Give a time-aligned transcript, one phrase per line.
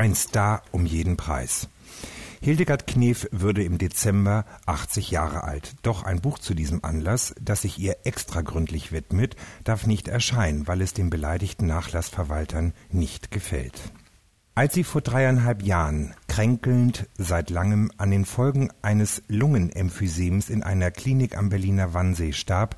[0.00, 1.68] Ein Star um jeden Preis.
[2.40, 5.74] Hildegard Knef würde im Dezember 80 Jahre alt.
[5.82, 10.66] Doch ein Buch zu diesem Anlass, das sich ihr extra gründlich widmet, darf nicht erscheinen,
[10.66, 13.78] weil es den beleidigten Nachlassverwaltern nicht gefällt.
[14.54, 20.90] Als sie vor dreieinhalb Jahren kränkelnd seit langem an den Folgen eines Lungenemphysems in einer
[20.90, 22.76] Klinik am Berliner Wannsee starb,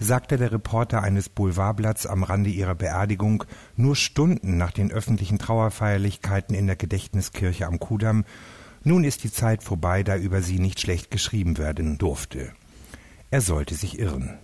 [0.00, 3.44] sagte der Reporter eines Boulevardblatts am Rande ihrer Beerdigung
[3.76, 8.24] nur Stunden nach den öffentlichen Trauerfeierlichkeiten in der Gedächtniskirche am Kudamm
[8.82, 12.52] nun ist die Zeit vorbei, da über sie nicht schlecht geschrieben werden durfte.
[13.30, 14.38] Er sollte sich irren.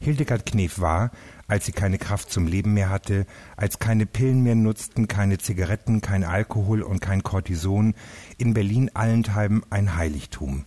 [0.00, 1.10] Hildegard Knef war,
[1.46, 6.00] als sie keine Kraft zum Leben mehr hatte, als keine Pillen mehr nutzten, keine Zigaretten,
[6.00, 7.94] kein Alkohol und kein Cortison,
[8.38, 10.64] in Berlin allenthalben ein Heiligtum.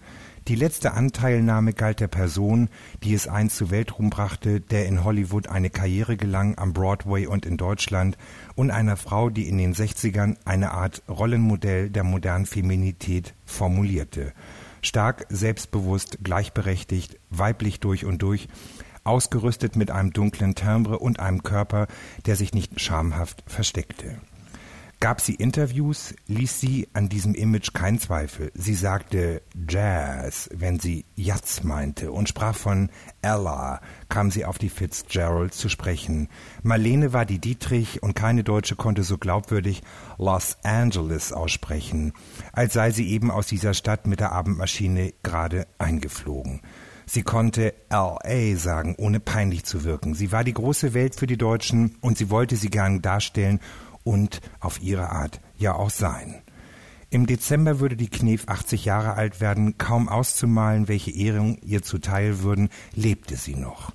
[0.49, 2.67] Die letzte Anteilnahme galt der Person,
[3.01, 7.45] die es einst zur Weltruhm brachte, der in Hollywood eine Karriere gelang, am Broadway und
[7.45, 8.17] in Deutschland,
[8.55, 14.33] und einer Frau, die in den Sechzigern eine Art Rollenmodell der modernen Feminität formulierte.
[14.81, 18.49] Stark, selbstbewusst, gleichberechtigt, weiblich durch und durch,
[19.05, 21.87] ausgerüstet mit einem dunklen Timbre und einem Körper,
[22.25, 24.17] der sich nicht schamhaft versteckte.
[25.03, 28.53] Gab sie Interviews, ließ sie an diesem Image keinen Zweifel.
[28.53, 32.89] Sie sagte Jazz, wenn sie Jazz meinte, und sprach von
[33.21, 36.29] Ella, kam sie auf die Fitzgerald zu sprechen.
[36.61, 39.81] Marlene war die Dietrich und keine Deutsche konnte so glaubwürdig
[40.17, 42.13] Los Angeles aussprechen,
[42.53, 46.61] als sei sie eben aus dieser Stadt mit der Abendmaschine gerade eingeflogen.
[47.05, 50.13] Sie konnte LA sagen, ohne peinlich zu wirken.
[50.13, 53.59] Sie war die große Welt für die Deutschen und sie wollte sie gern darstellen
[54.03, 56.41] und auf ihre Art ja auch sein.
[57.09, 62.41] Im Dezember würde die Knef 80 Jahre alt werden, kaum auszumalen, welche Ehrungen ihr zuteil
[62.41, 63.91] würden, lebte sie noch.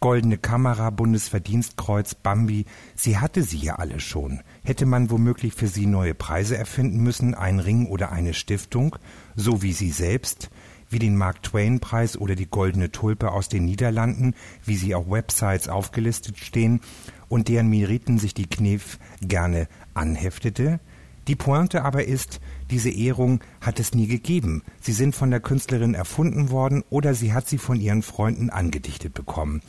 [0.00, 2.64] Goldene Kamera, Bundesverdienstkreuz, Bambi,
[2.96, 4.40] sie hatte sie ja alle schon.
[4.64, 8.96] Hätte man womöglich für sie neue Preise erfinden müssen, ein Ring oder eine Stiftung,
[9.36, 10.50] so wie sie selbst,
[10.90, 14.34] wie den Mark Twain Preis oder die Goldene Tulpe aus den Niederlanden,
[14.64, 16.80] wie sie auf Websites aufgelistet stehen
[17.28, 20.80] und deren Meriten sich die Knef gerne anheftete.
[21.28, 22.40] Die Pointe aber ist,
[22.70, 24.62] diese Ehrung hat es nie gegeben.
[24.80, 29.14] Sie sind von der Künstlerin erfunden worden oder sie hat sie von ihren Freunden angedichtet
[29.14, 29.62] bekommen.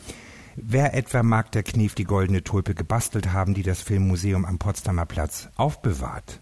[0.56, 5.06] Wer etwa mag der Knef die goldene Tulpe gebastelt haben, die das Filmmuseum am Potsdamer
[5.06, 6.40] Platz aufbewahrt?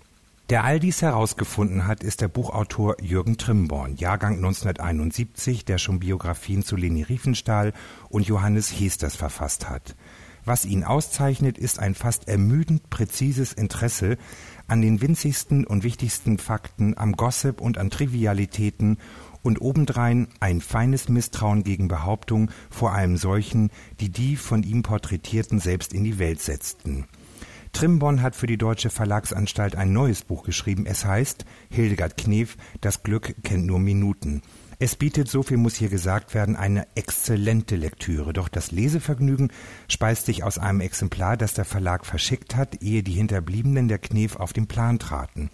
[0.50, 6.64] Der all dies herausgefunden hat, ist der Buchautor Jürgen Trimborn, Jahrgang 1971, der schon Biografien
[6.64, 7.72] zu Leni Riefenstahl
[8.08, 9.94] und Johannes Hesters verfasst hat.
[10.44, 14.18] Was ihn auszeichnet, ist ein fast ermüdend präzises Interesse
[14.66, 18.98] an den winzigsten und wichtigsten Fakten, am Gossip und an Trivialitäten
[19.42, 25.60] und obendrein ein feines Misstrauen gegen Behauptungen, vor allem solchen, die die von ihm Porträtierten
[25.60, 27.06] selbst in die Welt setzten.
[27.72, 30.86] Trimborn hat für die Deutsche Verlagsanstalt ein neues Buch geschrieben.
[30.86, 34.42] Es heißt Hildegard Knef, Das Glück kennt nur Minuten.
[34.78, 38.32] Es bietet, so viel muss hier gesagt werden, eine exzellente Lektüre.
[38.32, 39.52] Doch das Lesevergnügen
[39.88, 44.36] speist sich aus einem Exemplar, das der Verlag verschickt hat, ehe die Hinterbliebenen der Knef
[44.36, 45.50] auf den Plan traten.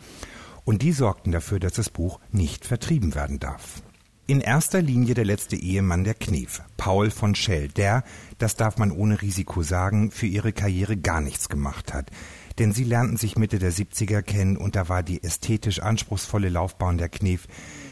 [0.64, 3.82] Und die sorgten dafür, dass das Buch nicht vertrieben werden darf.
[4.28, 8.02] In erster Linie der letzte Ehemann der Knef, Paul von Schell, der,
[8.38, 12.10] das darf man ohne Risiko sagen, für ihre Karriere gar nichts gemacht hat.
[12.58, 16.98] Denn sie lernten sich Mitte der 70er kennen und da war die ästhetisch anspruchsvolle Laufbahn
[16.98, 17.46] der Knef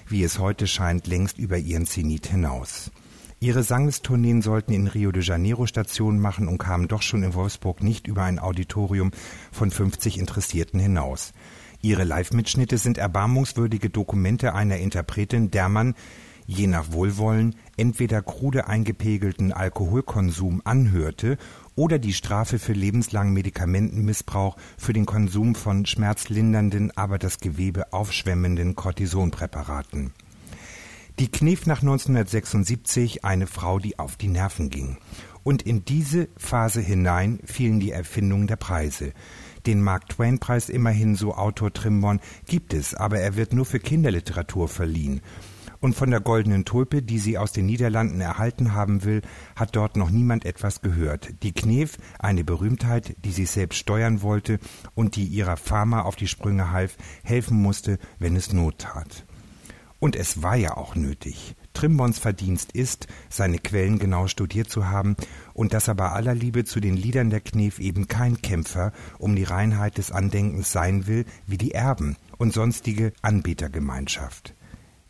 [0.09, 2.91] wie es heute scheint, längst über ihren Zenit hinaus.
[3.41, 7.83] Ihre Sangestourneen sollten in Rio de Janeiro Station machen und kamen doch schon in Wolfsburg
[7.83, 9.11] nicht über ein Auditorium
[9.53, 11.33] von 50 Interessierten hinaus.
[11.85, 15.95] Ihre Live-Mitschnitte sind erbarmungswürdige Dokumente einer Interpretin, der man,
[16.47, 21.37] je nach Wohlwollen, entweder krude eingepegelten Alkoholkonsum anhörte
[21.77, 28.77] oder die Strafe für lebenslangen Medikamentenmissbrauch für den Konsum von schmerzlindernden, aber das Gewebe aufschwemmenden
[28.77, 30.15] Cortisonpräparaten.
[31.19, 34.97] Die Knef nach 1976 eine Frau, die auf die Nerven ging.
[35.43, 39.13] Und in diese Phase hinein fielen die Erfindungen der Preise.
[39.67, 43.81] Den Mark Twain Preis immerhin, so Autor Trimborn, gibt es, aber er wird nur für
[43.81, 45.23] Kinderliteratur verliehen.
[45.81, 49.23] Und von der goldenen Tulpe, die sie aus den Niederlanden erhalten haben will,
[49.55, 51.43] hat dort noch niemand etwas gehört.
[51.43, 54.59] Die Knef, eine Berühmtheit, die sich selbst steuern wollte
[54.95, 59.27] und die ihrer Pharma auf die Sprünge half, helfen musste, wenn es Not tat.
[59.99, 61.55] Und es war ja auch nötig.
[61.75, 65.17] Trimbons Verdienst ist, seine Quellen genau studiert zu haben
[65.53, 69.37] und dass er bei aller Liebe zu den Liedern der Knef eben kein Kämpfer um
[69.37, 74.55] die Reinheit des Andenkens sein will, wie die Erben und sonstige Anbetergemeinschaft.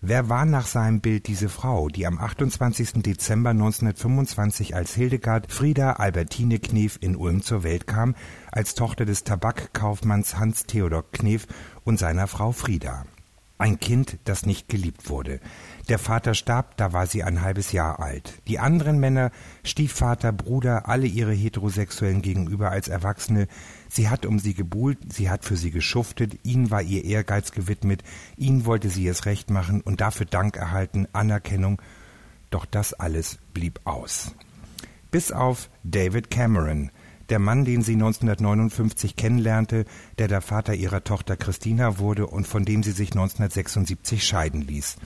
[0.06, 3.02] Wer war nach seinem Bild diese Frau, die am 28.
[3.02, 8.14] Dezember 1925 als Hildegard Frieda Albertine Knef in Ulm zur Welt kam,
[8.52, 11.46] als Tochter des Tabakkaufmanns Hans Theodor Knef
[11.84, 13.06] und seiner Frau Frieda?
[13.64, 15.40] Ein Kind, das nicht geliebt wurde.
[15.88, 18.42] Der Vater starb, da war sie ein halbes Jahr alt.
[18.46, 19.30] Die anderen Männer,
[19.62, 23.48] Stiefvater, Bruder, alle ihre Heterosexuellen gegenüber als Erwachsene,
[23.88, 28.02] sie hat um sie gebuhlt, sie hat für sie geschuftet, ihnen war ihr Ehrgeiz gewidmet,
[28.36, 31.80] ihnen wollte sie es recht machen und dafür Dank erhalten, Anerkennung.
[32.50, 34.34] Doch das alles blieb aus.
[35.10, 36.90] Bis auf David Cameron,
[37.30, 39.84] der Mann, den sie 1959 kennenlernte,
[40.18, 44.96] der der Vater ihrer Tochter Christina wurde und von dem sie sich 1976 scheiden ließ.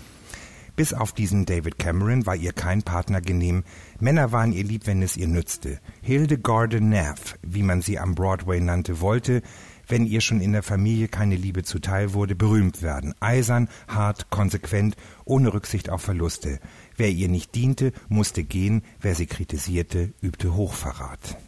[0.78, 3.64] Bis auf diesen David Cameron war ihr kein Partner genehm.
[3.98, 5.80] Männer waren ihr lieb, wenn es ihr nützte.
[6.02, 9.42] Hilde Gordon Neff, wie man sie am Broadway nannte, wollte,
[9.88, 13.12] wenn ihr schon in der Familie keine Liebe zuteil wurde, berühmt werden.
[13.18, 16.60] Eisern, hart, konsequent, ohne Rücksicht auf Verluste.
[16.96, 21.38] Wer ihr nicht diente, musste gehen, wer sie kritisierte, übte Hochverrat.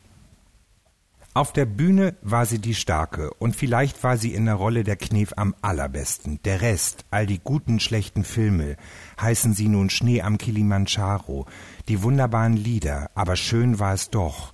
[1.32, 4.96] Auf der Bühne war sie die Starke und vielleicht war sie in der Rolle der
[4.96, 6.40] Knef am allerbesten.
[6.44, 8.76] Der Rest, all die guten, schlechten Filme,
[9.20, 11.46] heißen sie nun Schnee am Kilimanjaro,
[11.86, 14.50] die wunderbaren Lieder, aber schön war es doch.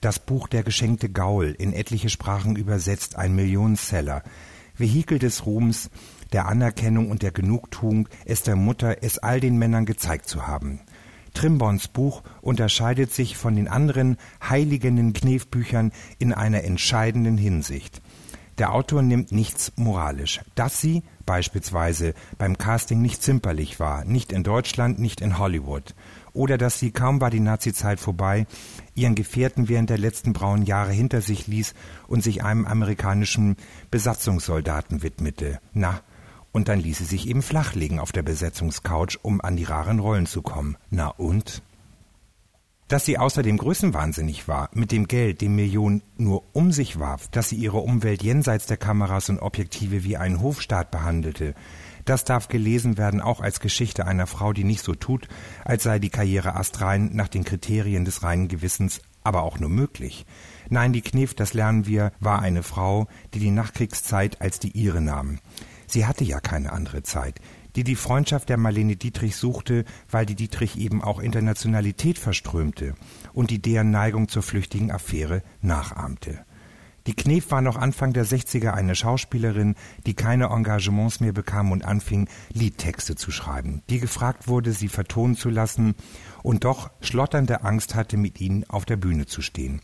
[0.00, 4.22] Das Buch Der geschenkte Gaul, in etliche Sprachen übersetzt, ein Millionenseller.
[4.76, 5.90] Vehikel des Ruhms,
[6.32, 10.82] der Anerkennung und der Genugtuung, es der Mutter, es all den Männern gezeigt zu haben.
[11.34, 18.02] Trimbons Buch unterscheidet sich von den anderen heiligenden Knefbüchern in einer entscheidenden Hinsicht.
[18.58, 20.40] Der Autor nimmt nichts moralisch.
[20.54, 25.94] Dass sie beispielsweise beim Casting nicht zimperlich war, nicht in Deutschland, nicht in Hollywood.
[26.34, 28.46] Oder dass sie, kaum war die Nazizeit vorbei,
[28.94, 31.74] ihren Gefährten während der letzten braunen Jahre hinter sich ließ
[32.08, 33.56] und sich einem amerikanischen
[33.90, 35.60] Besatzungssoldaten widmete.
[35.72, 36.00] Na,
[36.52, 40.26] und dann ließ sie sich eben flachlegen auf der Besetzungscouch, um an die raren Rollen
[40.26, 40.76] zu kommen.
[40.90, 41.62] Na und?
[42.88, 47.48] Dass sie außerdem größenwahnsinnig war, mit dem Geld, dem Millionen nur um sich warf, dass
[47.48, 51.54] sie ihre Umwelt jenseits der Kameras und Objektive wie einen Hofstaat behandelte,
[52.04, 55.28] das darf gelesen werden auch als Geschichte einer Frau, die nicht so tut,
[55.64, 60.26] als sei die Karriere astrein nach den Kriterien des reinen Gewissens aber auch nur möglich.
[60.68, 65.00] Nein, die Knef, das lernen wir, war eine Frau, die die Nachkriegszeit als die ihre
[65.00, 65.38] nahm.
[65.92, 67.38] Sie hatte ja keine andere Zeit,
[67.76, 72.94] die die Freundschaft der Marlene Dietrich suchte, weil die Dietrich eben auch Internationalität verströmte
[73.34, 76.46] und die deren Neigung zur flüchtigen Affäre nachahmte.
[77.06, 79.74] Die Knef war noch Anfang der 60er eine Schauspielerin,
[80.06, 85.36] die keine Engagements mehr bekam und anfing, Liedtexte zu schreiben, die gefragt wurde, sie vertonen
[85.36, 85.94] zu lassen
[86.42, 89.82] und doch schlotternde Angst hatte, mit ihnen auf der Bühne zu stehen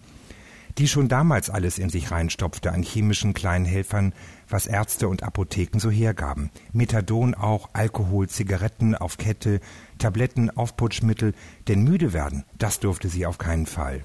[0.79, 4.15] die schon damals alles in sich reinstopfte an chemischen kleinen Helfern,
[4.49, 6.51] was Ärzte und Apotheken so hergaben.
[6.73, 9.61] Methadon auch, Alkohol, Zigaretten auf Kette,
[9.99, 11.35] Tabletten, Aufputschmittel,
[11.67, 14.05] denn müde werden, das durfte sie auf keinen Fall.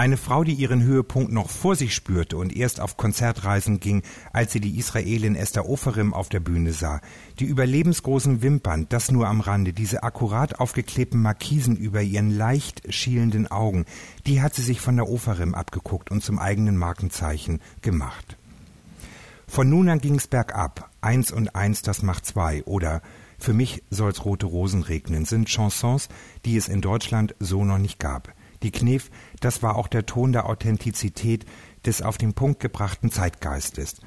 [0.00, 4.02] Eine Frau, die ihren Höhepunkt noch vor sich spürte und erst auf Konzertreisen ging,
[4.32, 7.02] als sie die Israelin Esther Oferim auf der Bühne sah.
[7.38, 13.48] Die überlebensgroßen Wimpern, das nur am Rande, diese akkurat aufgeklebten Markisen über ihren leicht schielenden
[13.48, 13.84] Augen,
[14.26, 18.38] die hat sie sich von der Oferim abgeguckt und zum eigenen Markenzeichen gemacht.
[19.46, 20.88] Von nun an ging's bergab.
[21.02, 22.64] Eins und eins, das macht zwei.
[22.64, 23.02] Oder
[23.38, 26.08] für mich soll's rote Rosen regnen, sind Chansons,
[26.46, 28.32] die es in Deutschland so noch nicht gab.
[28.62, 29.10] Die Knef,
[29.40, 31.46] das war auch der Ton der Authentizität
[31.86, 34.00] des auf den Punkt gebrachten Zeitgeistes.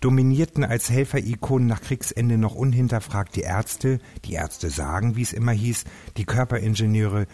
[0.00, 5.50] Dominierten als Helferikonen nach Kriegsende noch unhinterfragt die Ärzte, die Ärzte sagen, wie es immer
[5.50, 5.84] hieß,
[6.16, 7.26] die Körperingenieure,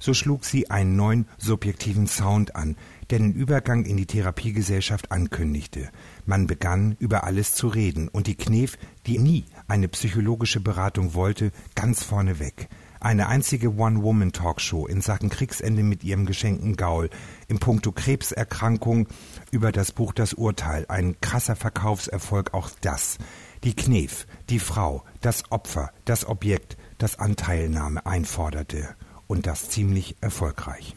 [0.00, 2.76] so schlug sie einen neuen subjektiven Sound an,
[3.10, 5.90] der den Übergang in die Therapiegesellschaft ankündigte.
[6.26, 11.52] Man begann über alles zu reden und die Knef, die nie eine psychologische Beratung wollte,
[11.74, 12.68] ganz vorneweg.
[13.00, 17.10] Eine einzige One-Woman-Talkshow in Sachen Kriegsende mit ihrem geschenkten Gaul,
[17.46, 19.06] im Punkto Krebserkrankung
[19.52, 23.18] über das Buch Das Urteil, ein krasser Verkaufserfolg auch das.
[23.62, 28.88] Die Knef, die Frau, das Opfer, das Objekt, das Anteilnahme einforderte.
[29.28, 30.96] Und das ziemlich erfolgreich.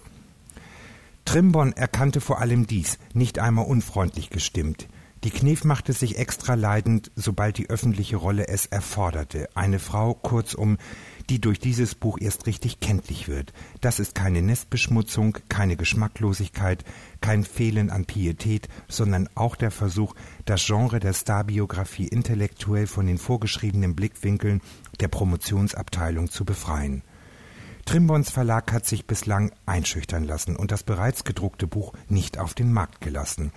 [1.26, 4.88] Trimbon erkannte vor allem dies, nicht einmal unfreundlich gestimmt.
[5.24, 9.50] Die Knef machte sich extra leidend, sobald die öffentliche Rolle es erforderte.
[9.54, 10.80] Eine Frau, kurzum,
[11.30, 13.54] die durch dieses Buch erst richtig kenntlich wird.
[13.82, 16.84] Das ist keine Nestbeschmutzung, keine Geschmacklosigkeit,
[17.22, 23.20] kein Fehlen an Pietät, sondern auch der Versuch, das Genre der Starbiografie intellektuell von den
[23.20, 24.62] vorgeschriebenen Blickwinkeln
[25.02, 27.04] der Promotionsabteilung zu befreien.
[27.86, 32.74] Trimbons Verlag hat sich bislang einschüchtern lassen und das bereits gedruckte Buch nicht auf den
[32.74, 33.52] Markt gelassen.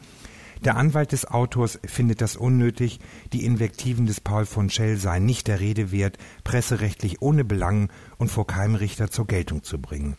[0.63, 3.01] Der Anwalt des Autors findet das unnötig,
[3.33, 8.31] die Invektiven des Paul von Schell seien nicht der Rede wert, presserechtlich ohne Belang und
[8.31, 10.17] vor keinem Richter zur Geltung zu bringen.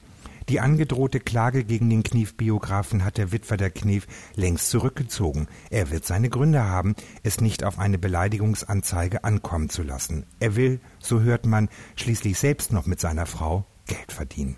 [0.50, 5.48] Die angedrohte Klage gegen den Knief-Biografen hat der Witwer der Knief längst zurückgezogen.
[5.72, 10.27] Er wird seine Gründe haben, es nicht auf eine Beleidigungsanzeige ankommen zu lassen.
[10.39, 14.58] Er will, so hört man, schließlich selbst noch mit seiner Frau Geld verdienen.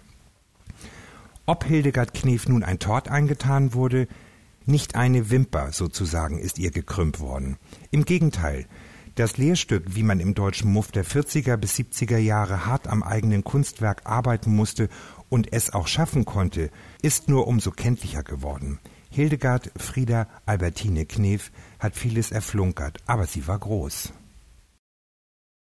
[1.45, 4.09] Ob Hildegard Knef nun ein Tort eingetan wurde,
[4.67, 7.57] nicht eine Wimper sozusagen ist ihr gekrümmt worden.
[7.91, 8.67] Im Gegenteil,
[9.15, 13.43] das Lehrstück, wie man im deutschen Muff der 40er bis 70er Jahre hart am eigenen
[13.43, 14.89] Kunstwerk arbeiten musste
[15.29, 16.69] und es auch schaffen konnte,
[17.01, 18.79] ist nur umso kenntlicher geworden.
[19.09, 24.13] Hildegard Frieda Albertine Knef hat vieles erflunkert, aber sie war groß.